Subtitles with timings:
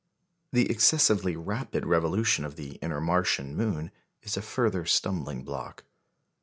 [0.51, 3.91] The excessively rapid revolution of the inner Martian moon
[4.23, 5.83] is a further stumbling block.